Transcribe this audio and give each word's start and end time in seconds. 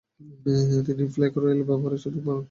তিনি 0.87 1.03
Palais 1.13 1.35
Royal 1.37 1.61
ব্যবহারের 1.69 2.01
সুযোগ 2.03 2.21
পান। 2.25 2.37